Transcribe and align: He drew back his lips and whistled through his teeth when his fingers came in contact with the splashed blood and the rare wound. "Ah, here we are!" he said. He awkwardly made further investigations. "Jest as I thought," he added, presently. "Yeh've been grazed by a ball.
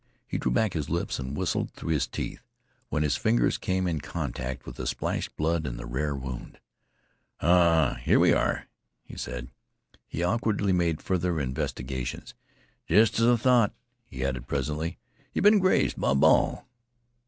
He 0.25 0.39
drew 0.39 0.51
back 0.51 0.73
his 0.73 0.89
lips 0.89 1.19
and 1.19 1.37
whistled 1.37 1.69
through 1.73 1.91
his 1.91 2.07
teeth 2.07 2.41
when 2.89 3.03
his 3.03 3.17
fingers 3.17 3.59
came 3.59 3.85
in 3.85 4.01
contact 4.01 4.65
with 4.65 4.77
the 4.77 4.87
splashed 4.87 5.37
blood 5.37 5.67
and 5.67 5.77
the 5.77 5.85
rare 5.85 6.15
wound. 6.15 6.57
"Ah, 7.39 7.99
here 8.01 8.19
we 8.19 8.33
are!" 8.33 8.65
he 9.03 9.15
said. 9.15 9.49
He 10.07 10.23
awkwardly 10.23 10.73
made 10.73 11.03
further 11.03 11.39
investigations. 11.39 12.33
"Jest 12.87 13.19
as 13.19 13.27
I 13.27 13.35
thought," 13.35 13.75
he 14.03 14.25
added, 14.25 14.47
presently. 14.47 14.97
"Yeh've 15.35 15.43
been 15.43 15.59
grazed 15.59 16.01
by 16.01 16.13
a 16.13 16.15
ball. 16.15 16.67